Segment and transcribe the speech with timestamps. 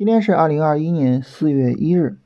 [0.00, 2.16] 今天是二零二一年四月一日，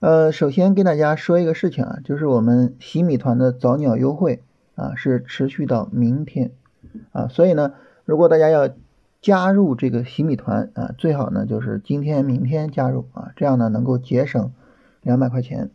[0.00, 4.42] 呃，首先跟大家说一个事情啊，就是我们洗米团的早鸟优惠
[4.74, 6.52] 啊是持续到明天
[7.12, 7.74] 啊，所以呢，
[8.06, 8.70] 如果大家要
[9.20, 14.50] 加入这个洗米团啊，最好呢就是今天、明天加入啊，这样呢能够节省
[15.02, 15.68] 两百块钱。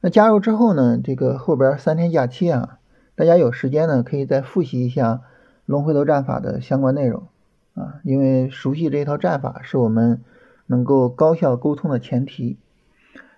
[0.00, 2.80] 那加入之后呢，这个后边三天假期啊，
[3.14, 5.20] 大家有时间呢可以再复习一下
[5.64, 7.28] 龙回头战法的相关内容。
[7.74, 10.22] 啊，因为熟悉这一套战法是我们
[10.66, 12.58] 能够高效沟通的前提。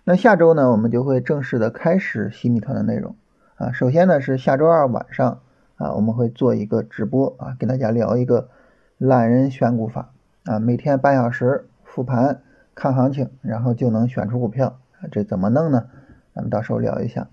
[0.04, 3.16] 那下周呢，我们就会正式的开始洗米团的内容
[3.56, 3.72] 啊。
[3.72, 5.40] 首先呢是下周二晚上
[5.76, 8.50] 啊，我们会做一个直播啊，跟大家聊一个
[8.98, 10.12] 懒人选股法
[10.44, 12.42] 啊，每天半小时复盘
[12.74, 15.08] 看行情，然后就能选出股票啊。
[15.10, 15.86] 这怎么弄呢？
[16.34, 17.28] 咱们到时候聊一下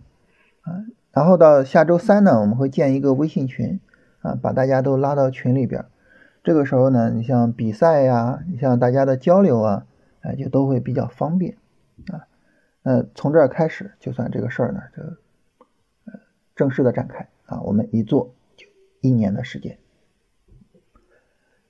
[0.62, 0.86] 啊。
[1.12, 3.80] 然后到下周三呢，我们会建一个微信群
[4.22, 5.86] 啊，把大家都拉到群里边。
[6.44, 9.86] 这个时候呢，你像比赛呀，你像大家的交流啊，
[10.20, 11.56] 哎，就都会比较方便
[12.12, 12.28] 啊。
[12.82, 15.04] 那从这儿开始，就算这个事儿呢，就
[16.04, 16.20] 呃
[16.54, 17.62] 正式的展开啊。
[17.62, 18.68] 我们一做就
[19.00, 19.78] 一年的时间。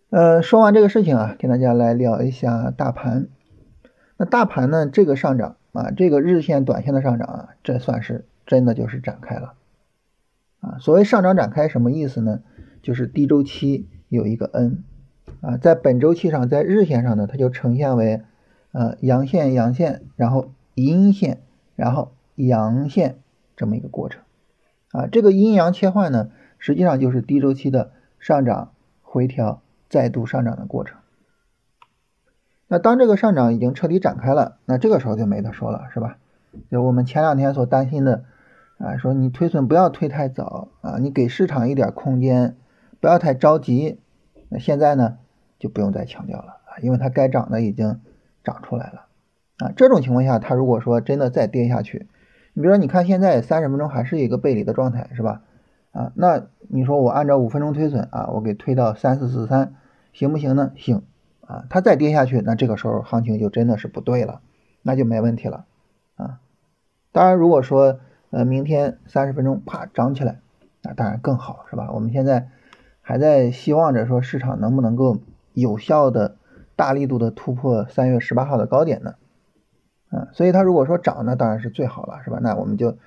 [0.09, 3.27] 呃，说完这个事情啊，跟大家来聊一下大盘。
[4.17, 9.53] 那大盘呢，这个上涨啊，这个日线、短线的上涨啊，这算是真的就是展开了
[10.61, 10.79] 啊。
[10.79, 12.41] 所谓上涨展开什么意思呢？
[12.81, 13.87] 就是低周期。
[14.13, 14.83] 有一个 N
[15.41, 18.21] 啊，在本周期上，在日线上呢，它就呈现为
[18.71, 21.39] 呃阳线、阳线，然后阴线，
[21.75, 23.17] 然后阳线
[23.55, 24.21] 这么一个过程
[24.91, 25.07] 啊。
[25.07, 30.99] 这个阴阳切换呢，实际上就是低周期的上涨、回调、再度上涨的过程。
[32.67, 36.17] 那当这个上涨已经彻底展开了，那这个时候就没得说了，是吧？
[36.69, 38.25] 就我们前两天所担心的
[38.77, 42.55] 啊，说你推损不要推太早啊，你给市场一点空间，
[42.99, 43.99] 不要太着急。
[44.53, 45.17] 那现在呢，
[45.57, 47.99] 就不用再强调了啊，因为它该涨的已经
[48.43, 49.07] 涨出来了
[49.57, 49.73] 啊。
[49.75, 52.07] 这种情况下，它如果说真的再跌下去，
[52.53, 55.41] 你比如说，你看现在三十分钟还是一个背离的状态，是吧？
[55.91, 59.73] 啊，那你说我按照五分钟推损啊，我给推到三四四三，
[60.11, 60.71] 行不行呢？
[60.75, 61.01] 行
[61.41, 61.65] 啊。
[61.71, 64.41] 它再跌下去，那这个时候行情就真的是不对了，
[64.83, 65.65] 那就没问题了
[66.15, 66.39] 啊。
[67.11, 67.99] 当然，如果说
[68.29, 70.41] 呃明天三十分钟啪涨起来，
[70.83, 71.89] 那当然更好，是吧？
[71.91, 72.49] 我们现在。
[73.05, 75.17] 还在希望着说市场能不能够
[75.53, 76.37] 有效的
[76.75, 79.15] 大力度的突破三月十八号的高点呢？
[80.09, 82.39] 啊，所以它如果说涨那当然是最好了，是吧？
[82.41, 82.97] 那我们就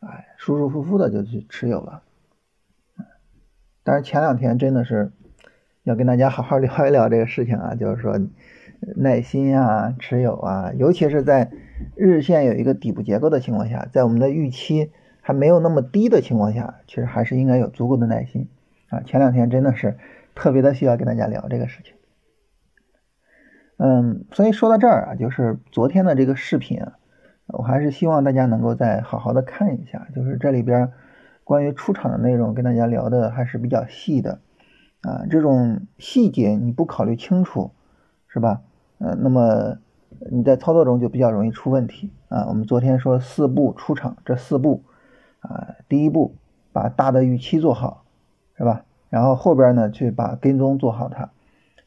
[0.00, 2.02] 哎舒舒服服的就去持有了。
[3.82, 5.10] 但是前两天真的是
[5.84, 8.20] 要跟大家好好 聊一聊这个事情啊，就是说
[8.96, 11.50] 耐心啊，持有啊，尤其是在
[11.96, 18.48] 日线有一个底部结构的情况下，在我们的预期还没有那么低的情况下，其实还是应该有足够的耐心。
[18.90, 19.96] 啊，前两天真的是
[20.34, 21.94] 特别的需要跟大家聊这个事情。
[23.78, 26.92] 嗯，所以说到这儿啊，就是昨天的这个视频啊，
[27.46, 30.92] 我还是希望大家能够再好好的看一下，就是这里边
[31.44, 34.40] 关于出场的内容跟大家聊的还是比较细的
[35.00, 37.70] 啊，这种细节你不考虑清楚，
[38.28, 38.60] 是吧？
[38.98, 39.78] 嗯，那么
[40.30, 42.46] 你在操作中就比较容易出问题啊。
[42.48, 44.84] 我们昨天说四步出场，这四步
[45.38, 46.34] 啊，第一步
[46.72, 48.04] 把大的预期做好。
[48.60, 48.84] 是吧？
[49.08, 51.30] 然后后边呢，去把跟踪做好它，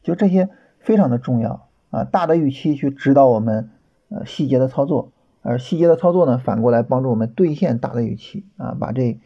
[0.02, 0.48] 就这些
[0.80, 2.02] 非常的重要啊。
[2.02, 3.70] 大的预期去指导我们
[4.08, 9.20] 呃细节的操作，而细节的操作呢，反过来帮助我们兑现大的预期啊，把这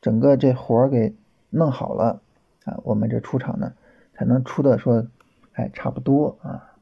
[0.00, 1.14] 整个这活儿给
[1.50, 2.20] 弄好了
[2.64, 3.74] 啊，我们这出场呢
[4.14, 5.06] 才能出的说，
[5.52, 6.74] 哎，差不多啊，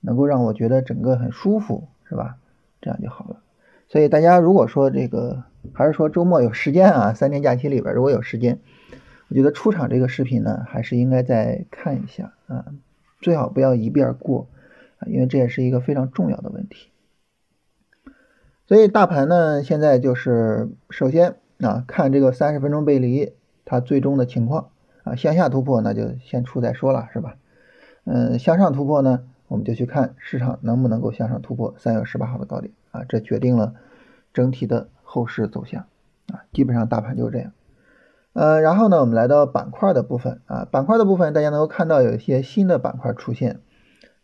[0.00, 2.38] 能够让我觉得整个很舒服，是吧？
[2.80, 3.36] 这样就好了。
[3.86, 8.58] 所以大家如果说这个还是说周末有时间啊，三天假期里边如果有时间。
[9.28, 12.66] 我觉得出场这个视频呢，还是应该再看一下啊，
[13.20, 14.46] 最好不要一遍过
[14.98, 16.90] 啊，因为这也是一个非常重要的问题。
[18.66, 23.32] 所以大盘呢，现在就是首先啊，看这个三十分钟背离
[23.64, 24.70] 它最终的情况
[25.02, 27.36] 啊，向下突破那就先出再说了，是吧？
[28.04, 33.74] 嗯，向上突破呢，我们就去看市场能不能够向上突破三月十八号的高点啊，这决定了
[34.32, 35.86] 整体的后市走向
[36.28, 37.52] 啊，基本上大盘就是这样。
[38.36, 43.60] 呃，然后呢，我们来到板块的部分啊，板块的部分大家能够看到有一些新的板块出现，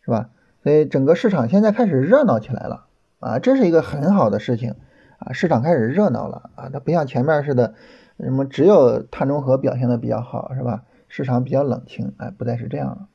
[0.05, 0.29] 是吧？
[0.61, 2.85] 所以整个市场现在开始热闹起来了
[3.19, 4.75] 啊，这是一个很好的事情
[5.17, 7.73] 啊，市场开始热闹了啊，它不像前面似的，
[8.19, 10.83] 什么只有碳中和表现的比较好，是吧？
[11.07, 13.07] 市场比较冷清，哎，不再是这样了。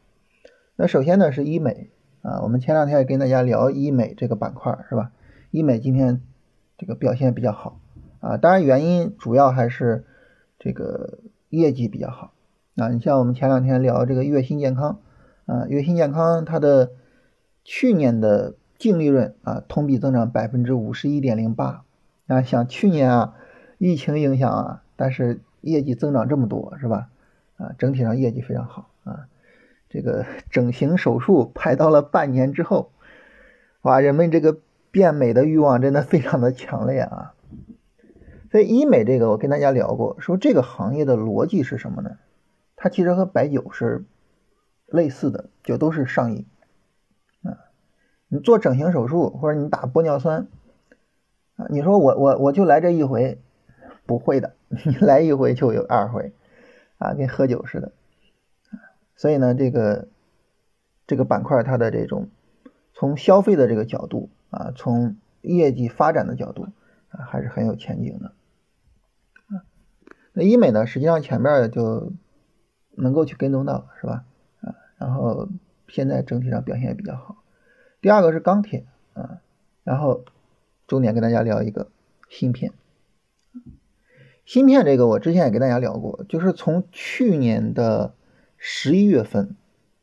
[0.75, 1.91] 那首先呢是医美
[2.23, 5.13] 啊，我们前两天也跟大家聊医美这个板块，是吧？
[5.53, 6.23] 医美今天
[6.77, 7.79] 这个表现比较好
[8.19, 10.05] 啊，当然原因主要还是。
[10.59, 11.19] 这个
[11.51, 12.33] 业绩比较好
[12.77, 15.01] 啊，你像我们前两天聊这个悦新健康
[15.47, 16.91] 啊，悦新健康它的
[17.65, 21.85] 去年的净利润啊，同比增长百分之五十一点零八
[22.27, 23.35] 啊，想去年啊，
[23.79, 27.09] 疫情影响啊，但是业绩增长这么多是吧？
[27.57, 29.27] 啊，整体上业绩非常好啊，
[29.89, 32.93] 这个 整形手术排到了半年之后，
[33.83, 34.59] 哇，人们这个
[34.91, 37.35] 变美的欲望真的非常的强烈啊。
[38.51, 42.19] 所以医美这个我跟大家聊过，说这个行业的逻辑是什么呢？
[42.77, 44.05] 它其实和白酒是
[44.87, 46.47] 类似的，就都是上瘾。
[47.43, 47.59] 啊
[48.29, 50.49] 你做整形手术或者你打玻尿酸
[51.57, 53.41] 啊，你说我我我就来这一回，
[54.07, 56.33] 不会的， 你来一回就有二回
[56.99, 57.93] 啊，跟喝酒似的。
[59.17, 60.09] 所以呢，这个
[61.07, 62.29] 这个板块它的这种
[62.95, 66.69] 从消费的这个角度啊，从业绩发展的角度
[67.09, 68.33] 啊，还是很有前景的。
[70.39, 72.13] 那医美呢，实际上前面就
[72.95, 74.25] 能够去跟踪到，是吧？
[74.61, 75.49] 啊，然后
[75.89, 77.43] 现在整体上表现也比较好。
[78.01, 79.41] 第二个是钢铁啊，
[79.83, 80.25] 然后
[80.87, 81.91] 重点跟大家聊一个
[82.29, 82.73] 芯片。
[84.45, 88.15] 芯片这个我之前也跟大家聊过，就是从去年的
[88.57, 89.57] 十一月份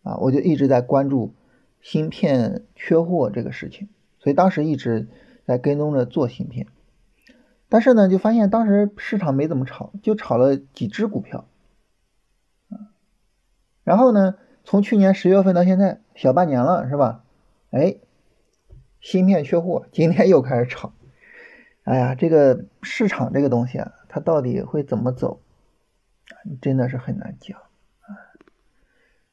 [0.04, 1.34] 啊，我就一直在关注
[1.80, 3.88] 芯片缺货这个事情，
[4.20, 5.08] 所以当时一直
[5.46, 6.68] 在跟踪着做芯片。
[7.75, 11.45] 但是呢，就发现当时市场没怎么炒，就炒了几只股票。
[13.83, 17.25] 然后呢，从去年十月份到现在小半年了，是吧？
[17.72, 17.98] 哎，
[19.01, 20.94] 芯片缺货，今天又开始炒。
[21.83, 25.42] 哎呀，这个市场这个东西啊，它到底会怎么走，
[26.62, 28.16] 真的是很难讲啊。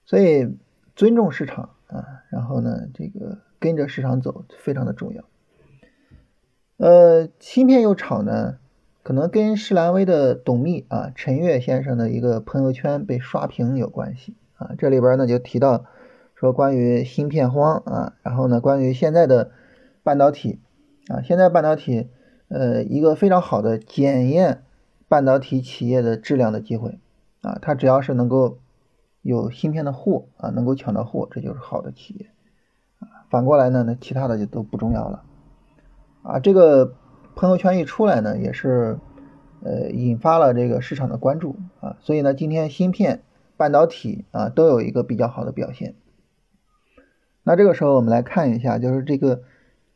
[0.04, 0.58] 所以
[0.96, 5.22] 尊重市场啊，然后呢，这个跟着市场走非常的重要。
[6.76, 8.58] 呃，芯片又炒呢，
[9.02, 14.72] 可能跟施兰威的董秘啊陈悦先生的一个朋友圈被刷屏有关系啊。
[14.78, 15.84] 这里边呢就提到。
[16.34, 19.52] 说关于芯片荒啊，然后呢，关于现在的
[20.02, 20.58] 半导体
[21.06, 22.08] 啊，现在半导体
[22.48, 24.64] 呃一个非常好的检验
[25.06, 26.98] 半导体企业的质量的机会
[27.42, 28.58] 啊，它只要是能够
[29.20, 32.26] 有芯片的货啊，能够抢到货，这就是好的企业
[32.98, 33.06] 啊。
[33.30, 35.22] 反过来呢，那其他的就都不重要了
[36.22, 36.38] 啊。
[36.38, 36.94] 这个
[37.34, 38.98] 朋友圈一出来呢，也是
[39.62, 43.22] 呃引发了这个市场的关注啊，所以呢，今天芯片、
[43.56, 45.94] 半导体啊都有一个比较好的表现。
[47.44, 49.42] 那这个时候我们来看一下，就是这个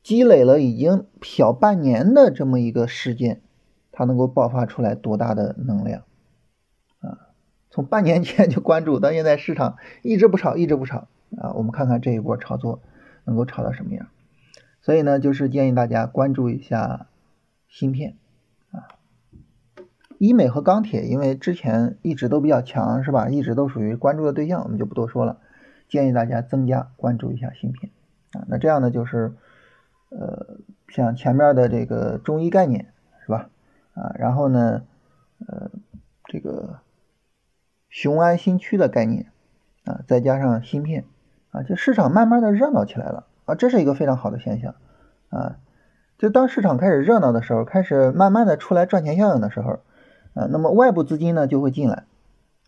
[0.03, 3.41] 积累了已经小半年的这么一个事件，
[3.93, 6.03] 它能够爆发出来多大的能量
[7.01, 7.31] 啊？
[7.71, 11.07] 从半年前就关注到现在，市场一直不炒，一直不炒
[11.39, 11.53] 啊。
[11.55, 12.81] 我们看看这一波炒作
[13.25, 14.09] 能够炒到什么样？
[14.87, 17.09] 所以呢，就是建议大家关注一下
[17.67, 18.17] 芯片
[18.71, 18.87] 啊，
[20.17, 23.29] 医美和钢铁，因为之前一直都比较强，是吧？
[23.29, 25.41] 一直都属于关注的对象，我们就不多说了。
[25.89, 27.91] 建议大家增加关注一下芯片
[28.31, 29.35] 啊，那这样呢就是，
[30.11, 30.59] 呃，
[30.91, 32.93] 像前面的这个中医概念
[33.25, 33.51] 是吧？
[33.95, 34.85] 啊，然后呢，
[35.49, 35.69] 呃，
[36.27, 36.79] 这个
[37.89, 39.33] 雄安新区的概念
[39.85, 41.07] 啊，再加上芯片
[41.51, 44.75] 啊，就市场慢慢的热闹起来了啊，这是一个非常好的现象
[45.31, 45.57] 啊。
[46.19, 49.81] 就当市场开始热闹的时候，开始慢慢的出来赚钱效应的时候，
[50.35, 52.05] 啊，那么外部资金呢就会进来。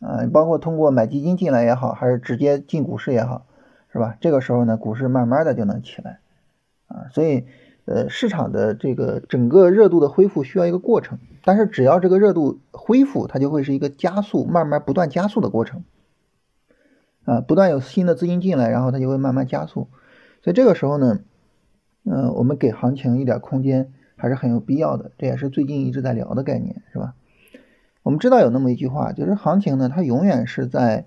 [0.01, 3.47] 啊，包括通过买基金进来也好，还是直接进股市也好，
[3.93, 4.17] 是吧？
[4.21, 6.21] 这个时候呢，股市慢慢的就能起来，
[6.87, 7.47] 啊，所以，
[7.85, 15.83] 呃，市场的这个整个热度的恢复需要一个过程，但是只要这个热度恢复，它就会是一个加速，慢慢不断加速的过程，
[17.25, 19.89] 啊，不断有新的资金进来，然后它就会慢慢加速，
[20.43, 21.21] 所以这个时候呢，
[22.05, 27.15] 嗯，我们给行情一点空间还是很有必要的，这也是最近一直在聊的概念，是吧？
[28.03, 31.07] 我们知道有那么一句话，就是行情呢，它永远是在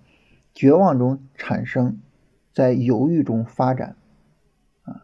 [0.54, 2.00] 绝望中产生，
[2.54, 3.96] 在犹豫中发展，
[4.84, 5.02] 啊，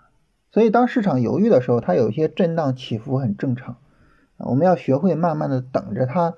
[0.52, 3.78] 所以当市场犹豫的时候，它有一些震荡起伏很正常，
[4.38, 6.36] 啊，我们要学会慢慢的等着它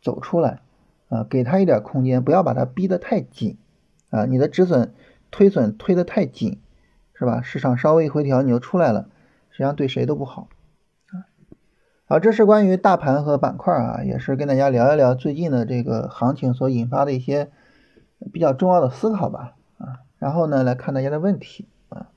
[0.00, 0.60] 走出来，
[1.08, 3.56] 啊，给它一点空间，不要把它逼得太紧，
[4.10, 4.92] 啊，你的止损
[5.32, 6.58] 推损推得太紧，
[7.20, 7.42] 是吧？
[7.42, 9.10] 市场稍微一回调，你就出来了，
[9.50, 10.48] 实际上对谁都不好
[11.10, 11.28] 啊。
[12.06, 17.50] 好，这是关于大盘和板块啊，也是跟大家聊一聊最近的这个行情所引发的一些
[18.32, 22.08] 比较重要的思考吧啊，然后呢来看大家的问题啊。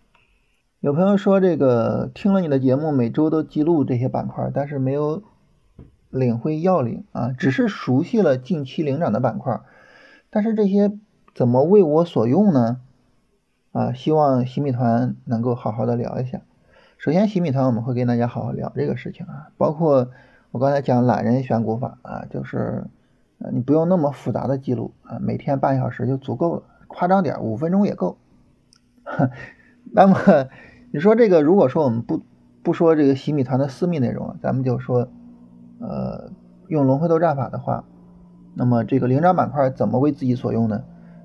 [0.80, 5.22] 有朋友说这个听了你的节目，每周都记录这些板块，但是没有
[6.10, 9.60] 领会要领啊，只是熟悉了近期领涨的板块，
[10.30, 10.98] 但是这些
[11.36, 12.80] 怎么为我所用呢？
[13.74, 16.42] 啊，希望洗米团能够好好的聊一下。
[17.00, 20.10] 首先，洗米团我们会跟大家好好聊这个事情啊，包括
[20.52, 22.86] 我刚才讲懒人选股法啊，就是
[23.40, 28.18] 呃你不用那么复杂的记录啊，每天半小时就足够了，夸张点五分钟也够。
[29.92, 30.20] 那么
[30.92, 32.22] 你说这个，如果说我们不
[32.62, 35.10] 不说这个洗米团的私密内容，咱们就说，
[35.80, 36.32] 呃，
[36.68, 37.86] 用龙回头战法的话，
[38.54, 40.84] 那么这个领涨板块怎么为自己所用呢？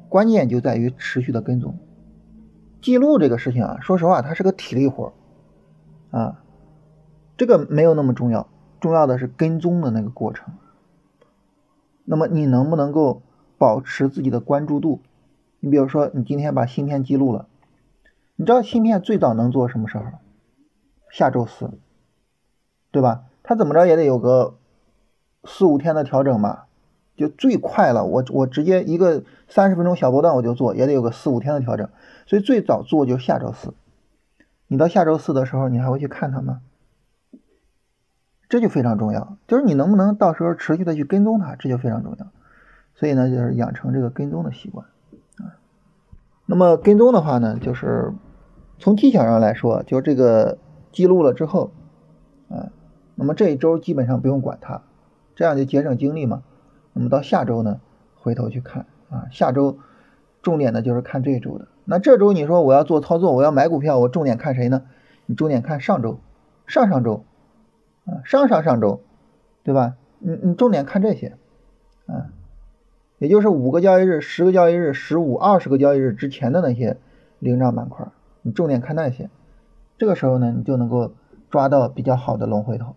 [0.08, 1.76] 关键就在于持续的跟踪。
[2.80, 5.12] 记录这个事情啊，说实话，它是个体力活
[6.10, 6.42] 啊，
[7.36, 8.48] 这个没有那么重要，
[8.80, 10.54] 重要的是跟踪的那个过程。
[12.04, 13.22] 那么你能不能够
[13.58, 15.02] 保持自己的关注度？
[15.60, 17.48] 你比如说，你今天把芯片记录了，
[18.36, 20.04] 你知道芯片最早能做什么时候？
[21.10, 21.72] 下周四，
[22.92, 23.24] 对吧？
[23.42, 24.56] 它怎么着也得有个
[25.42, 26.67] 四五天的调整吧，
[27.18, 31.88] 就最快了，我我直接一个三十分钟小波段我就做，也得有个四五天的调整。
[32.26, 33.74] 所以最早做就下周四，
[34.68, 36.60] 你到下周四的时候，你还会去看它吗？
[38.48, 42.26] 这就非常重要，就是你能不能到时候持续的去跟踪它，这就非常重要。
[42.94, 44.86] 所以呢，就是养成这个跟踪的习惯
[45.38, 45.58] 啊。
[46.46, 48.12] 那么跟踪的话呢，就是
[48.78, 50.58] 从技巧上来说，就这个
[50.92, 51.72] 记录了之后
[52.48, 52.70] 啊，
[53.16, 54.82] 那么这一周基本上不用管它，
[55.34, 56.42] 这样就节省精力嘛。
[56.92, 57.80] 那么到下周呢，
[58.16, 59.78] 回头去看啊，下周
[60.42, 61.68] 重点的就是看这周的。
[61.84, 64.84] 那这周你说我要做操作，我要买股票，我重点看谁呢？
[65.26, 66.20] 你重点看上周、
[66.66, 67.24] 上上周，
[68.04, 69.02] 啊，上上上周，
[69.62, 69.96] 对吧？
[70.18, 71.36] 你你重点看这些，
[72.06, 72.32] 啊，
[73.18, 76.98] 也就是五个交易日、十个交易日、十五、二十个交易日之前的那些
[77.38, 78.08] 领涨板块，
[78.42, 79.30] 你重点看那些，
[79.96, 81.12] 这个时候呢，你就能够
[81.50, 82.96] 抓到比较好的龙回头，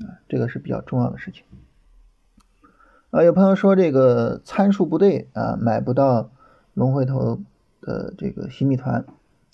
[0.00, 1.44] 啊，这个是比较重要的事情。
[3.10, 6.30] 啊，有朋友说这个参数不对啊，买不到
[6.74, 7.40] 龙回头。
[7.80, 9.06] 的这个洗米团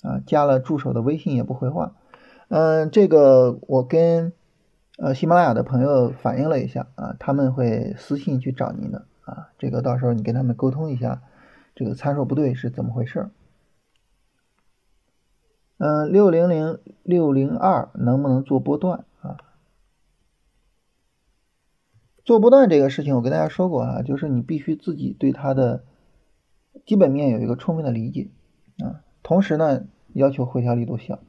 [0.03, 1.95] 啊，加了助手的微信也不回话，
[2.49, 4.33] 嗯，这个我跟
[4.97, 11.23] 呃喜马拉雅的朋友反映了一下啊，他们会私信去找您的啊，这个到时候你跟他们沟通一下，
[11.77, 13.29] 这个参数不对是怎么回事？
[15.77, 19.37] 嗯，六零零六零二能不能做波段啊？
[22.25, 25.85] 做波段这个事情我跟大家说过啊，就是你必须自己对它的。
[26.87, 28.31] 基本面有一个充分的理解
[28.79, 31.21] 啊，同时呢要求回调力度小。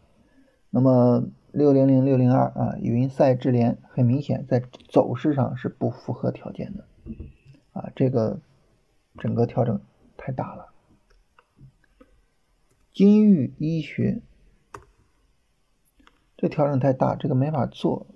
[0.72, 6.86] 那么六零零六零二啊，云赛智联很明显在走势上是不符合条件的
[7.74, 8.42] 啊，这个
[9.20, 9.80] 整个调整
[10.18, 10.74] 太大了。
[12.92, 14.24] 金域医学
[16.36, 18.08] 这调整太大，这个没法做，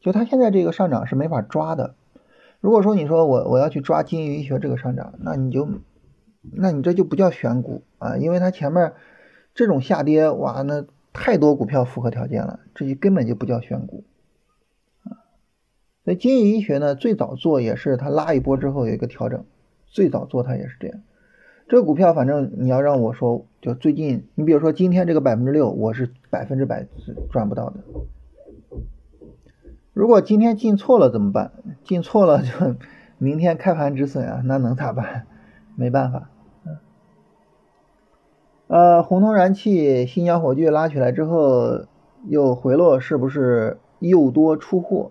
[0.00, 1.94] 就它现在这个上涨是没法抓的。
[2.60, 5.68] 如果说你说我我要去抓金域医学这个上涨，那你就。
[6.54, 8.94] 那你这就不叫选股啊，因为它前面
[9.54, 14.04] 这种下跌，哇，那太多股票符合条件了，这就根本就不叫选股
[15.02, 15.20] 啊。
[16.02, 19.44] 所以金域医学呢，最早做也是它拉一波之后有一个调整，
[19.84, 21.02] 最早做它也是这样。
[21.68, 27.80] 这个股票反正你要让我说，就最近，你比如说今天这个百分之六，我是百分之百是赚不到的。
[29.92, 31.52] 如果今天进错了怎么办？
[31.84, 32.76] 进错了就
[33.18, 35.26] 明天开盘止损啊，那能咋办？
[35.76, 36.28] 没办法，
[36.64, 36.78] 嗯，
[38.68, 41.86] 呃，红通燃气、新疆火炬拉起来之后
[42.26, 45.10] 又回落，是不是又多出货？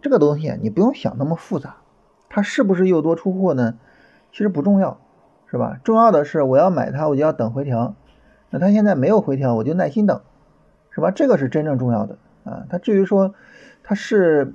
[0.00, 1.76] 这个东西你不用想那么复杂，
[2.28, 3.78] 它是不是又多出货呢？
[4.32, 5.00] 其实不重要，
[5.50, 5.78] 是吧？
[5.84, 7.94] 重要的是我要买它，我就要等回调。
[8.50, 10.20] 那它现在没有回调，我就耐心等，
[10.90, 11.10] 是吧？
[11.10, 12.64] 这个是真正重要的啊。
[12.70, 13.34] 它至于说
[13.88, 14.52] 它是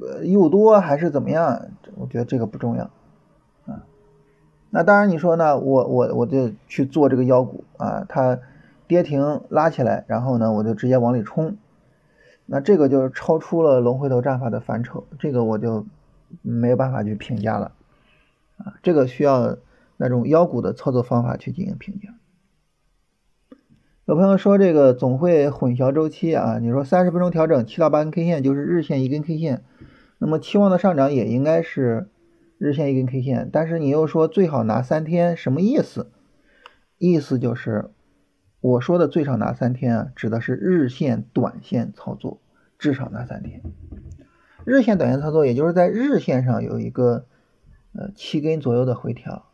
[0.00, 1.60] 呃又多还是怎么样，
[1.96, 2.84] 我觉得这个不重要。
[3.66, 3.82] 啊
[4.70, 5.58] 那当然，你说呢？
[5.58, 8.38] 我我我就去做这个妖股啊，它
[8.86, 11.56] 跌停拉起来，然后呢，我就直接往里冲。
[12.44, 15.84] 那这个就是超出了龙回头战法的范畴，这个我就
[16.42, 17.72] 没有办法去评价了
[18.58, 18.74] 啊。
[18.84, 19.56] 这个需要
[19.96, 22.10] 那种妖股的操作方法去进行评价。
[24.06, 29.64] 有朋友说这个总会混淆周期啊，你说三十分钟调整七到八根 K 线就是日线一根 K 线，
[30.18, 32.08] 那么期望的上涨也应该是。
[32.58, 36.10] 日线一根 K 线，但是你又说最好拿三天，什么意思？
[36.96, 37.90] 意思就是
[38.62, 42.40] 我说的最少拿三天啊，指的是日线短线操作，
[42.78, 43.60] 至少拿三天。
[44.64, 47.26] 日线短线操作，也就是在日线上有一个
[47.92, 49.44] 呃七根左右的回调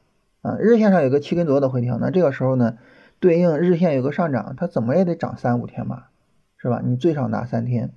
[0.43, 2.77] 啊，日线上有个七根左右的回调，那这个时候呢，
[3.23, 6.11] 对应日线有个上涨，它怎么也得涨三五天吧，
[6.57, 6.83] 是吧？
[6.85, 7.93] 你最少拿三天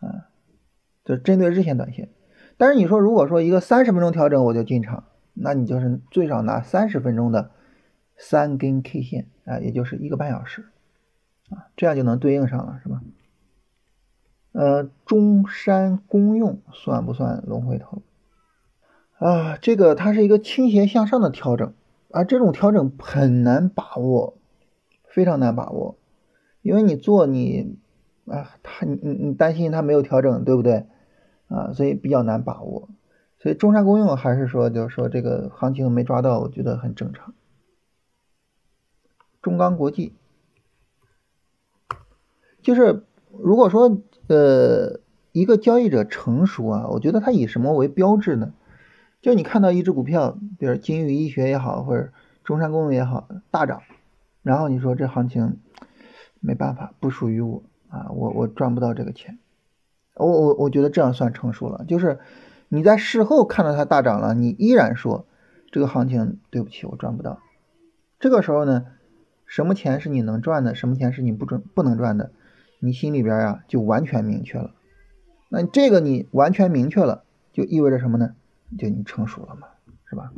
[0.00, 0.26] 啊，
[1.04, 2.08] 就针对日线短线。
[2.56, 7.52] 但是你说，如果说一个三十分钟调整我就进场，那你就是最少拿三十分钟的
[8.16, 10.66] 三根 K 线啊，也就是一个半小时
[11.48, 13.00] 啊，这样就能对应上了，是吧？
[14.50, 18.02] 呃，中山公用算不算龙回头
[19.18, 19.56] 啊？
[19.56, 21.72] 这个它是一个倾斜向上的调整
[22.12, 24.36] 而，这种调整很难把握，
[25.04, 25.96] 非常难把握，
[26.60, 27.78] 因为你做你
[28.26, 30.86] 啊，他你你担心它没有调整，对不对？
[31.48, 32.88] 啊，所以比较难把握。
[33.38, 37.34] 所以中山公用还是说，就是说这个行情没抓到，我觉得很正常。
[39.40, 40.14] 中钢国际，
[42.62, 43.04] 就是
[43.36, 45.00] 如果说呃
[45.32, 48.52] 一个交易者成熟啊，我觉得他以什么为标志呢？
[49.22, 52.12] 就你看到一只股票，比如金域医学也好，或者
[52.44, 53.80] 中山公用也好，大涨，
[54.42, 55.56] 然后你说这行情
[56.40, 59.38] 没办法，不属于我啊，我我赚不到这个钱，
[60.16, 62.18] 我我我觉得这样算成熟了，就是。
[62.74, 65.26] 你在事后看到它大涨了，你依然说
[65.70, 67.38] 这个行情对不起，我赚不到。
[68.18, 68.86] 这个时候呢，
[69.44, 72.32] 什么钱是你能赚的，什么钱是你不准不能赚的，
[72.80, 74.70] 你心里边呀就完全明确了。
[75.50, 78.36] 那这个你完全明确了，就意味着什么呢？
[78.78, 79.68] 就你成熟了嘛，
[80.04, 80.32] 是吧？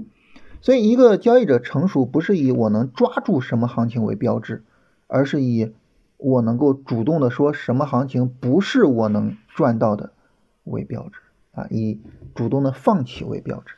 [0.60, 4.64] 所以一个交易者成熟不是以我能抓住什么行情为标志，
[5.06, 5.74] 而是以
[6.16, 10.12] 我能够主动的说什么行情不是我能赚到的
[10.64, 11.20] 为标志。
[11.52, 12.00] 啊，以
[12.34, 13.76] 主动的放弃为标志。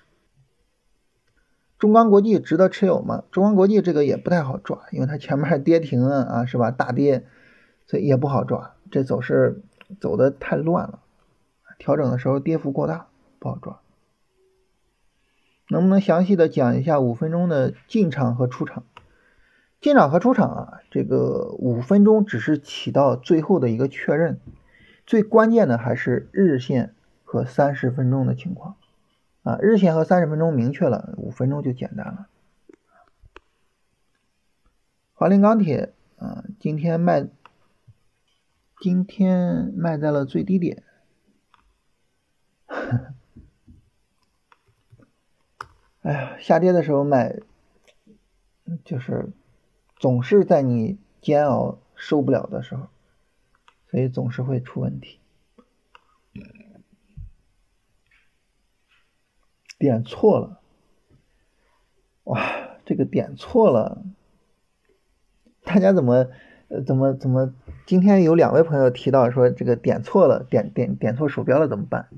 [1.78, 3.24] 中钢国际值得持有吗？
[3.30, 6.70] 中钢国际这个也不太好抓，因为它前面跌停啊，啊是吧？
[6.70, 7.26] 大跌，
[7.86, 8.76] 所以也不好抓。
[8.90, 9.62] 这走势
[10.00, 11.00] 走的太乱了，
[11.78, 13.08] 调整的时候跌幅过大，
[13.38, 13.78] 不好抓。
[15.68, 18.84] 能不能详细的讲一下五分钟的进场和出场？
[19.80, 24.40] 进场和出场啊，这个五分钟只是起到最后的一个确认，
[25.06, 26.92] 最关键的还是日线。
[27.28, 28.76] 和三十分钟的情况
[29.42, 32.28] 啊，日线和三十分钟明确了，五分钟就简单了。
[35.12, 37.26] 华菱钢铁啊，今天卖，
[38.80, 40.84] 今天卖在了最低点。
[46.06, 47.40] 哎呀，下跌的时候买，
[48.84, 49.32] 就是
[49.96, 52.86] 总是在你煎熬受不了的时候，
[53.90, 55.18] 所以总是会出问题。
[59.80, 60.60] 点错了，
[62.22, 64.04] 哇，这个点错了，
[65.64, 66.28] 大家怎么
[66.68, 67.52] 呃怎么怎么？
[67.84, 72.08] 今天有两位朋友提到说这个点错了，点点点错鼠标了怎么办？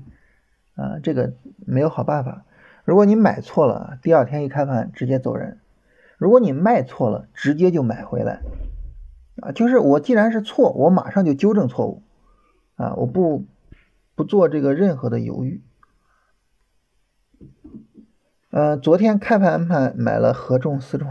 [0.75, 1.33] 啊，这个
[1.65, 2.45] 没有好办法。
[2.89, 5.59] 如果你买错了，第二天一开盘直接走人；
[6.17, 8.41] 如果你卖错了，直接就买回来。
[9.41, 12.01] 啊，就是我既然是错，我马上就纠正错误，
[12.77, 13.45] 啊，我不
[14.15, 15.61] 不做这个任何的犹豫。
[18.49, 21.07] 呃，昨天开盘买买了合众四中，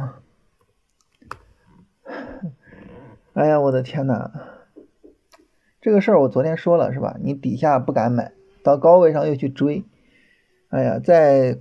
[3.35, 4.33] 哎呀，我的天哪！
[5.81, 7.17] 这个事儿我昨天说了是吧？
[7.23, 8.33] 你底下不敢买，
[8.65, 9.85] 到高位上又去追，
[10.71, 11.61] 哎呀，在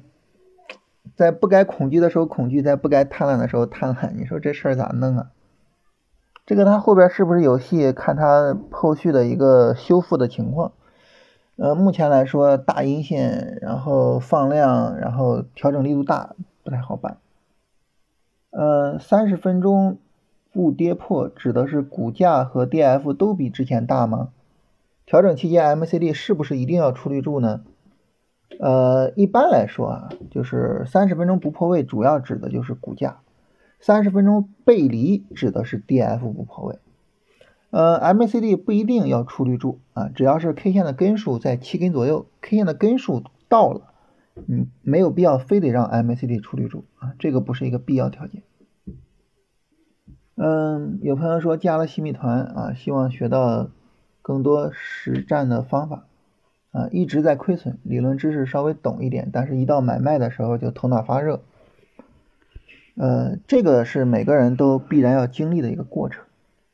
[1.18, 5.32] 在不该恐惧的时候恐惧，在不该贪婪的时候贪婪，你说这事儿咋弄啊？
[6.46, 7.92] 这个它后边是不是有戏？
[7.92, 10.74] 看它后续的一个修复的情况。
[11.56, 17.18] 呃，目前来说大阴线，然后放量，然后调整力度大，不太好办。
[18.52, 19.98] 呃，三十分钟
[20.54, 24.30] 不跌破，指的是股价和 D F 都比之前大吗？
[25.08, 27.62] 调整期间 M C D 是不是一定要出绿柱呢？
[28.60, 33.20] 呃，一般来说啊，就是三十分钟不破位，主要指的就是股价；
[33.80, 36.80] 三十分钟背离指的是 D F 不破位。
[37.70, 43.94] 呃，MACD 不一定要出绿柱啊，只要是 K 线的根数在七根左右，K 线的根数到了，
[44.46, 48.42] 你没有必要非得让 MACD 出绿柱啊，这个不是一个必要条件。
[50.36, 53.70] 嗯，有朋友说加了新米团啊，希望学到
[54.22, 56.07] 更多实战的方法
[56.78, 61.42] 啊，一直在亏损，理论知识稍微懂一点，但是一到买卖的时候就头脑发热。
[62.96, 66.24] 呃，这个是每个人都必然要经历的一个过程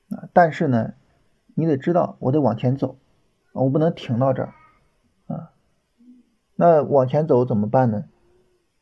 [0.10, 0.28] 啊。
[0.34, 0.94] 但是呢，
[1.56, 2.98] 你得知道，我得往前走，
[3.54, 4.54] 我不能停到这儿
[5.28, 5.52] 啊。
[6.58, 8.04] 那往前走怎么办呢？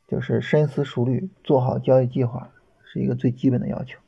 [0.08, 2.50] 就是深思熟虑，做好交易计划，
[2.84, 4.00] 是一个最基本的要求。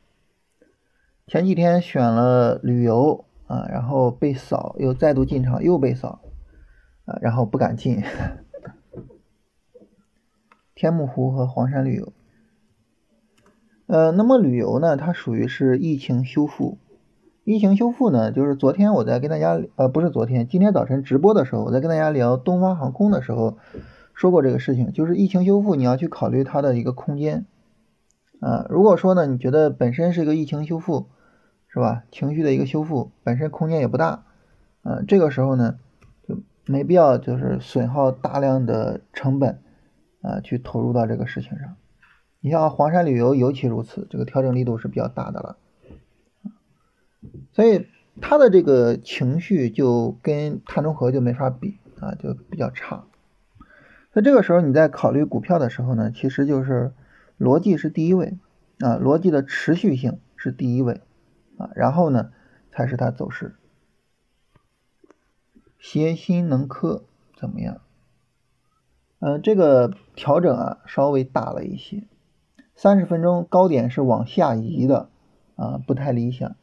[1.27, 6.19] 前几天选了旅游啊，然后被扫，又再度进场又被扫
[7.05, 8.01] 啊，然后不敢进。
[10.75, 12.11] 天目湖和黄山旅游，
[13.87, 16.77] 呃，那么旅游呢，它属于是疫情修复。
[17.45, 23.57] 疫情修复呢，就是昨天我在跟大家，呃，不是昨天，今天早晨直播的时候，我在跟大家聊东方航空的时候
[24.13, 27.45] 说过这个事情，就是疫情修复你要去考虑它的一个空间，
[28.39, 31.07] 啊，如果说呢，你觉得本身是一个疫情修复，
[31.67, 32.03] 是吧？
[32.11, 34.23] 情绪的一个修复，本身空间也不大，
[34.81, 35.77] 啊，这个时候呢，
[36.65, 39.59] 没必要就是损耗大量的成本，
[40.21, 41.75] 啊，去投入到这个事情上。
[42.39, 45.57] 你像黄山旅游尤其如此，这个调整力度是比较大的了。
[47.51, 47.87] 所以
[48.21, 53.05] 他的这个情绪就跟碳中和就没法比啊，就比较差。
[54.11, 56.91] 那这个时候你在考虑股票的时候呢，其实就是
[57.39, 58.37] 逻辑是第一位
[58.79, 61.01] 啊，逻辑的持续性是第一位
[61.57, 62.31] 啊，然后呢
[62.71, 63.55] 才是它走势。
[65.83, 67.03] 协鑫能科
[67.35, 67.81] 怎么样？
[69.19, 72.07] 嗯，这个调整啊稍微大了一些，
[72.73, 75.09] 三十分钟高点是往下移的
[75.57, 76.55] 啊，不太理想。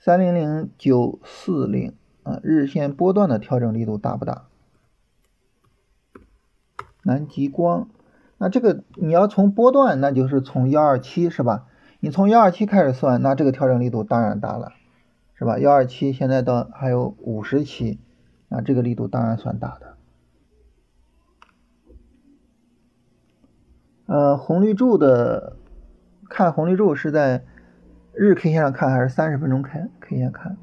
[0.00, 1.94] 三零零九四零
[2.24, 4.48] 啊，日线波段的调整力度大不大？
[7.04, 7.88] 南极光，
[8.36, 11.68] 那这个你要从波段，那就是从幺二七是吧？
[12.00, 14.72] 你从幺二七开始算，那这个调整力度当然大了。
[15.40, 15.58] 是吧？
[15.58, 17.98] 幺二七现在到还有五十期，
[18.50, 19.96] 那这个力度当然算大的。
[24.04, 25.56] 呃，红绿柱的
[26.28, 27.42] 看红绿柱是在
[28.12, 30.58] 日 K 线上看还是三十分钟 K K 线看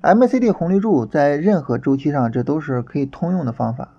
[0.00, 3.90] ？MACD 红绿柱在任何周期上这都是可以通用的方法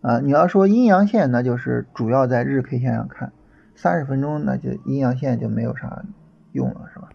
[0.00, 0.20] 啊。
[0.20, 3.30] 你要说阴阳线，那就是主要在日 K 线上看，
[3.74, 6.02] 三十分钟那就阴阳线就没有啥
[6.52, 7.10] 用了，是吧？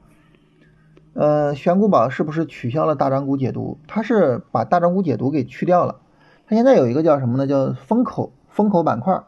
[1.17, 3.79] 呃，选股宝是不是取消了大涨股解读？
[3.87, 5.99] 它是把大涨股解读给去掉了。
[6.45, 7.47] 它现在有一个叫什么呢？
[7.47, 9.23] 叫风口风口板块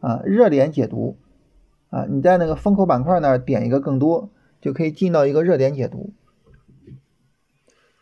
[0.00, 1.16] 啊，热点解读
[1.88, 2.04] 啊。
[2.10, 4.28] 你在那个风口板块那儿点一个更多，
[4.60, 6.12] 就可以进到一个热点解读。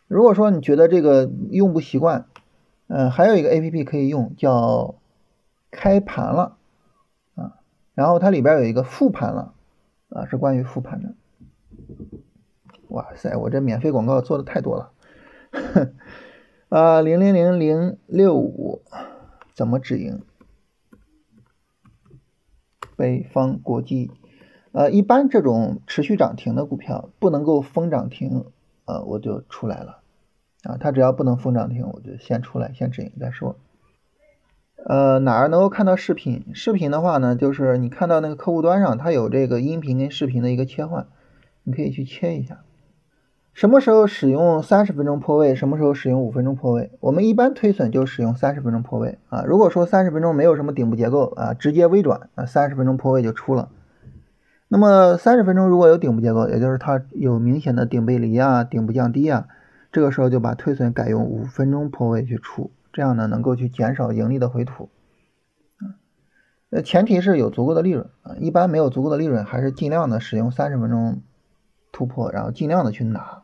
[0.09, 2.25] 如果说你觉得这个用不习惯，
[2.87, 4.95] 嗯，还有一个 A P P 可以用，叫
[5.71, 6.57] 开盘了
[7.35, 7.53] 啊。
[7.93, 9.53] 然后它里边有一个复盘了
[10.09, 11.13] 啊，是关于复盘的。
[12.89, 14.91] 哇塞，我这免费广告做的太多了，
[16.69, 18.81] 啊，零零零零六五
[19.53, 20.21] 怎么止盈？
[22.95, 24.11] 北方国际，
[24.71, 28.45] 呃，一般这种持续涨停的股票不能够封涨停，
[28.85, 29.99] 呃，我就出来了，
[30.63, 33.55] 啊，它只要不能封涨停，我就先出来，先止盈再说。
[34.83, 36.45] 呃，哪儿能够看到视频？
[36.53, 41.07] 视频的话呢，就是你看到那个客户端上，它有这个音频跟视频的一个切换，
[41.63, 42.63] 你可以去切一下。
[43.53, 45.53] 什么时候使用三十分钟破位？
[45.53, 46.91] 什么时候使用五分钟破位？
[47.01, 49.43] 我们一般推损就使用三十分钟破位啊。
[49.45, 53.69] 如果说三十分钟没有什么顶部结构啊，直接微转啊，三十分钟破位就出了。
[54.69, 59.47] 那么三十分钟如果有顶部结构，也就是它有明显的顶背离啊、顶部降低啊，
[59.91, 64.89] 这个时候就把推损改用五分钟破位去出，这样呢能够去减少盈利的回吐。
[66.69, 71.23] 呃，前提是有足够的利润啊，一般没有足够的利润，还是尽量的使用三十分钟
[71.91, 73.43] 突破，然后尽量的去拿。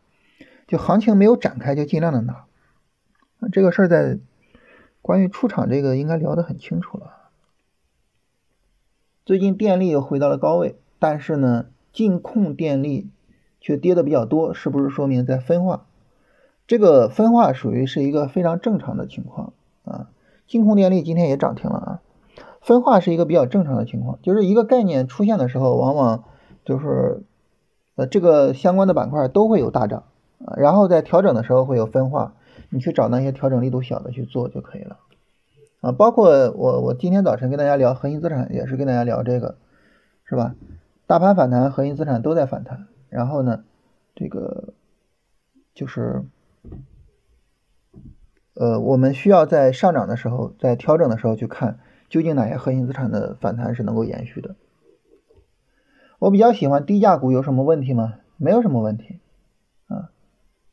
[0.66, 2.44] 就行情没有展开，就尽量的拿。
[3.52, 4.18] 这个事儿在
[5.00, 7.12] 关于出场这个应该聊得很清楚了。
[9.24, 13.10] 最近电力又回到了高位，但是呢，净控电力
[13.60, 15.86] 却跌的比较多，是不是说明在分化？
[16.66, 19.52] 这个分化属于是一个非常正常的情况
[19.84, 20.08] 啊。
[20.48, 22.00] 净控电力今天也涨停了啊，
[22.60, 26.24] 分化是一个比较正常的情况，就是一个概念出现的时候，往往
[26.64, 27.22] 就是
[27.96, 30.04] 呃这个相关的板块都会有大涨。
[30.44, 32.34] 啊，然后在调整的时候会有分化，
[32.68, 34.98] 你去找那些调整力度小的去做就可以了。
[35.80, 39.56] 啊，包括我我今天早晨跟大家聊核心资产，也是跟大家聊这个，
[40.24, 40.54] 是吧？
[41.06, 42.86] 大盘反弹，核心资产都在反弹。
[43.08, 43.64] 然后呢，
[44.14, 44.74] 这个
[45.74, 46.22] 就是，
[48.54, 51.78] 呃，我们需要在上涨的时候，在调整的时候去看，
[52.10, 54.54] 究竟哪些核心资产的反弹是能够延续的。
[56.18, 58.14] 我比较喜欢低价股，有什么问题吗？
[58.36, 59.18] 没有什么问题
[59.88, 60.10] 啊。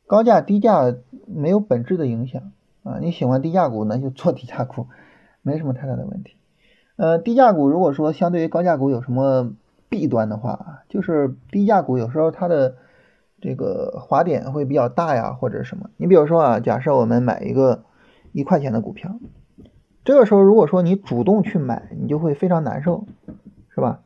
[0.06, 0.94] 高价低价
[1.26, 2.52] 没有本质的影响
[2.82, 2.98] 啊！
[3.00, 4.86] 你喜欢低价股，那就做低价股，
[5.42, 6.36] 没什么太大的问题。
[6.96, 9.52] 呃，低价股如果说相对于高价股有什么
[9.88, 12.76] 弊端的话，就是低价股有时候它的
[13.40, 15.90] 这个滑点会比较大呀，或者什么。
[15.96, 17.84] 你比如说啊，假设我们买一个
[18.32, 19.18] 一块钱的股票，
[20.04, 23.06] 这个时候如果说你主动去买，你就会非常难受，
[23.74, 24.00] 是吧？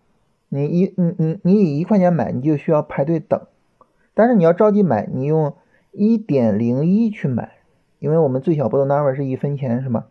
[0.49, 3.47] 你一你你你以一块钱买，你就需要排队等，
[4.15, 5.55] 但是你要着急买，你用。
[5.91, 7.57] 一点零一去买，
[7.99, 10.07] 因为我们最小波动单位是一分钱，是吧？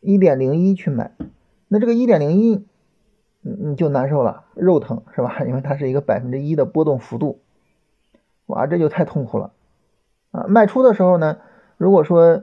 [0.00, 1.12] 一点零一去买，
[1.68, 2.64] 那这个一点零一，
[3.42, 5.42] 你你就难受了，肉疼是吧？
[5.46, 7.42] 因为它是一个百分之一的波动幅度，
[8.46, 9.52] 哇，这就太痛苦了
[10.32, 10.46] 啊！
[10.48, 11.38] 卖出的时候呢，
[11.76, 12.42] 如果说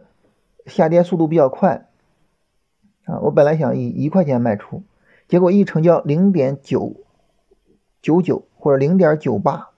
[0.66, 1.90] 下跌速度比较快
[3.06, 4.84] 啊，我本来想以一块钱卖出，
[5.28, 6.96] 结果一成交零点九
[8.02, 9.70] 九九或者零点九八，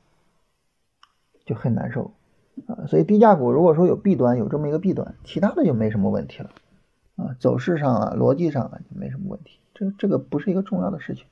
[1.45, 2.13] 就很难受。
[2.67, 6.51] 啊，所以低价股如果说有弊端，有这么一个弊端，其他的就没什么问题了
[7.15, 11.25] 啊，走势上啊，逻辑上啊就没什么问题，这这个不是一个重要的事情。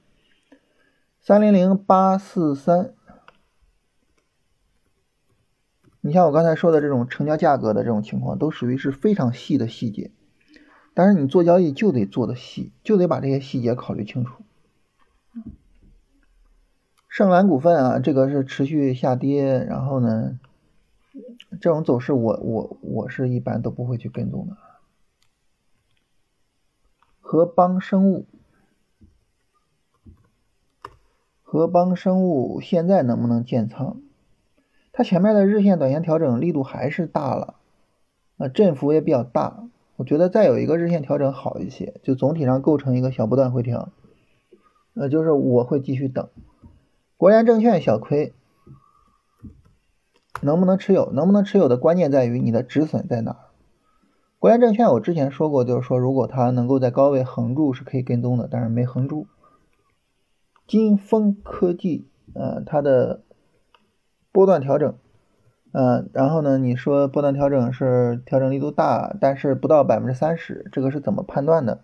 [1.19, 2.93] 三零零八四三，
[5.99, 10.11] 你像我刚才说的这种成交价格的这种情况，都属于是非常细的细节。
[10.93, 14.43] 但是你做交易就得做的细，就得把这些细节考虑清楚。
[17.17, 20.39] 盛兰股份啊，这个是持续下跌，然后呢，
[21.59, 24.55] 这种走势我我我是一般都不会去跟踪的。
[27.19, 28.27] 和邦生物，
[31.41, 33.99] 和邦生物现在能不能建仓？
[34.93, 37.55] 它前面的日线、短线调整力度还是大了，
[38.37, 39.63] 啊，振幅也比较大。
[39.95, 43.89] 我觉得再有一个日线调整好一些，就总体上构成一个小波段回调。
[44.93, 46.29] 呃，就是我会继续等。
[47.17, 48.33] 国联证券小亏，
[50.41, 51.11] 能不能持有？
[51.11, 53.37] 能不能持有的关键在于你的止损在哪。
[54.39, 59.27] 国联证券我之前说过，就是说如果它能够在高位横住是可以跟踪的，但是没横住。
[60.65, 63.21] 金风科技，呃，它的。
[64.29, 64.93] 波段调整，
[65.71, 66.59] 嗯，然后呢？
[66.59, 71.81] 你说波段调整是调整力度大，但是不到百分之三十，这个是怎么判断的？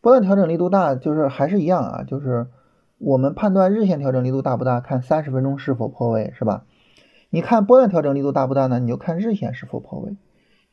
[0.00, 2.48] 波段调整力度大，就是还是一样啊，就是
[2.98, 6.64] 我们判断日线调整力度大不大，看三十分钟是否破位，是吧？
[7.30, 8.78] 你看波段调整力度大不大呢？
[8.78, 10.16] 你就看日线是否破位。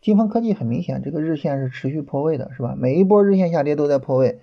[0.01, 2.75] 金风科技很明显，这个日线是持续破位的，是吧？
[2.77, 4.39] 每一波日线下跌都在破位，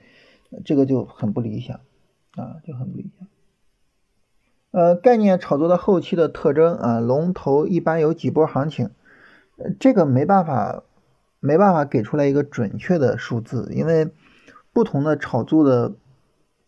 [0.64, 1.80] 这个就很不理想
[2.36, 3.28] 啊，就很不理想。
[4.72, 8.90] 呃，概念炒作的后期的特征啊，龙头一般有几波行情，
[9.78, 10.82] 这个没办法，
[11.40, 14.10] 没办法给出来一个准确的数字，因为
[14.72, 15.92] 不同的炒作的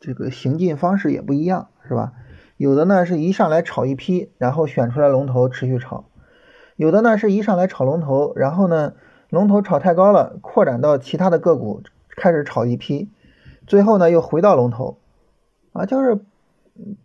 [0.03, 2.13] 这个行进方式也不一样，是吧？
[2.59, 6.05] 有的呢是一上来炒一批，然后选出来龙头持续炒；
[6.77, 8.93] 有的呢是一上来炒龙头，然后呢
[9.31, 11.83] 龙头炒太高了，扩展到其他的个股
[12.17, 13.09] 开始炒一批，
[13.67, 14.99] 最后呢又回到龙头，
[15.73, 16.19] 啊，就是。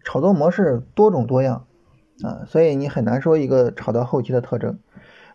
[0.06, 1.66] 炒作模式多种多样
[2.24, 4.80] 啊，所以你很难说一个炒到后期的特征。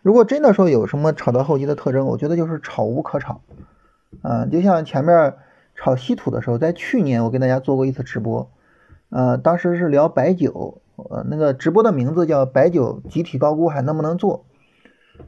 [0.01, 3.41] 如果真的说有什么炒到后期的特征，我觉得就是炒无可炒
[4.23, 4.47] 啊。
[4.47, 5.35] 就像前面
[5.83, 8.49] 炒稀土的时候，在去年我跟大家做过一次直播，
[9.09, 14.45] 呃，当时是聊白酒，呃，那个直播的名字叫“白酒集体高估还能不能做”。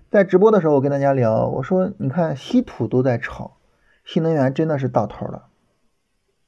[0.10, 3.58] 在直播的时候，我跟大家聊，我说你看稀土都在炒，
[4.06, 5.48] 新能源真的是到头了，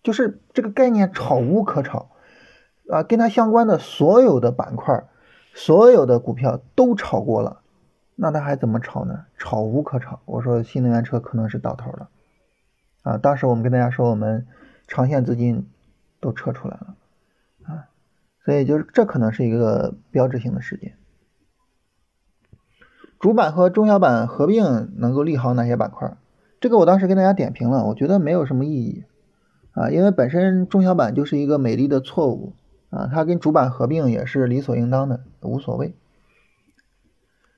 [0.04, 2.12] 就是这个概念炒无可炒。
[2.90, 5.04] 啊，跟它相关的所有的板块，
[5.54, 7.60] 所有的股票都炒过了，
[8.16, 9.26] 那它还怎么炒呢？
[9.38, 10.22] 炒无可炒。
[10.24, 12.08] 我说新能源车可能是到头了，
[13.08, 14.46] 啊，当时我们跟大家说，我们
[14.88, 15.66] 长线资金
[16.20, 16.96] 都撤出来了，
[17.64, 17.88] 啊，
[18.44, 20.96] 所以就是这可能是一个标志性的事件。
[23.20, 26.18] 主板和中小板合并能够利好哪些板块？
[26.60, 29.06] 这个我当时跟大家点评了，我觉得没有什么意义，
[29.72, 32.54] 啊，因为本身中小板就是一个美丽的错误。
[32.90, 35.94] 啊，它跟主板合并也是理所应当的，无所谓。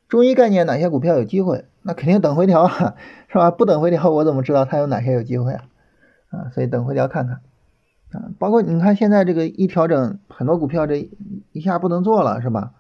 [0.07, 1.65] 中医概念哪些股票有机会？
[1.81, 2.95] 那肯定等回调啊，
[3.27, 3.51] 是吧？
[3.51, 5.63] 不等回调，我怎么知道它有哪些有机会啊？
[6.29, 7.41] 啊，所以等回调看看
[8.11, 8.29] 啊。
[8.37, 11.09] 包括你看现在这个一调整，很多股票这
[11.51, 12.73] 一下不能做了，是吧？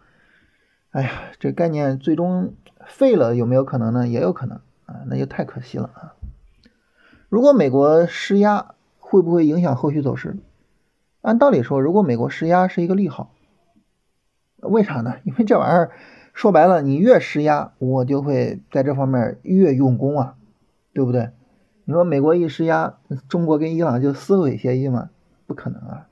[0.91, 2.55] 哎呀，这概念最终
[2.87, 4.07] 废了有没有可能呢？
[4.07, 6.13] 也有可能啊，那就太可惜了啊。
[7.29, 10.37] 如果美国施压，会不会影响后续走势？
[11.21, 13.35] 按道理说，如果美国施压是一个利好，
[14.61, 15.17] 为啥呢？
[15.23, 15.91] 因为这玩意儿
[16.39, 20.37] 说白了，你越施压，我就会在这方面越用功啊，
[20.93, 21.31] 对不对？
[21.83, 22.97] 你说美国一施压，
[23.27, 25.09] 中国跟伊朗就撕毁协议吗？
[25.47, 26.07] 不可能啊！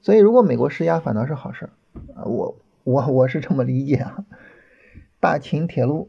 [0.00, 1.68] 所以如果美国施压反倒是好事
[2.14, 4.24] 啊，我我我是这么理解啊。
[5.20, 6.08] 大秦铁路，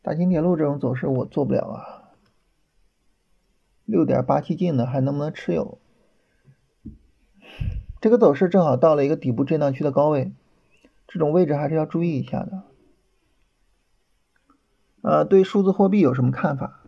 [0.00, 2.08] 大秦铁路这种走势我做不了啊。
[3.84, 5.78] 六点八七进的还能不能持有？
[8.00, 10.32] 这个走势正好到了一个底部震荡区的高位，
[11.06, 12.62] 这种位置还是要注意一下的。
[15.02, 16.80] 呃，对数字货币有什么看法？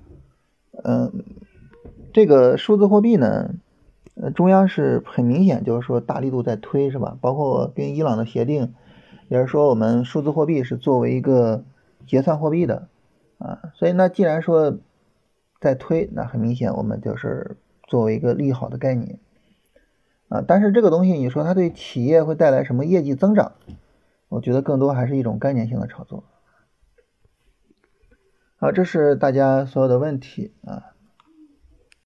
[0.85, 1.25] 嗯，
[2.13, 3.55] 这个数字货币呢，
[4.15, 7.17] 呃，中央是很明显就是说大力度在推，是吧？
[7.21, 8.75] 包括跟伊朗的协定，
[9.29, 11.65] 也是说我们数字货币是作为一个
[12.07, 12.89] 结算货币的
[13.39, 14.79] 啊，所以那既然说。
[15.59, 17.57] 在推，那很明显，我们就是
[17.89, 19.19] 作为一个利好的概念
[20.29, 20.45] 啊。
[20.47, 23.53] 但是这个东西，你说它对企业会带来什么业绩增长？
[24.37, 26.25] 我觉得更多还是一种概念性的炒作。
[28.59, 30.96] 好，这是大家所有的问题啊。